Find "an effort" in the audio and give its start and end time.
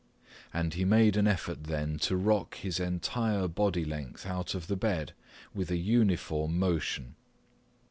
1.15-1.65